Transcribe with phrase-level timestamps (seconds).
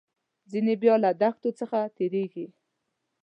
[0.51, 2.47] ځینې بیا له دښتو څخه تیریږي.